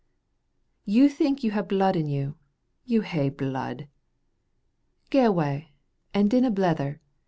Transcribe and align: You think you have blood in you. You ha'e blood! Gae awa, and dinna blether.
You 0.83 1.09
think 1.09 1.43
you 1.43 1.51
have 1.51 1.67
blood 1.67 1.95
in 1.95 2.07
you. 2.07 2.33
You 2.85 3.03
ha'e 3.03 3.29
blood! 3.29 3.87
Gae 5.11 5.25
awa, 5.27 5.67
and 6.11 6.31
dinna 6.31 6.49
blether. 6.49 6.99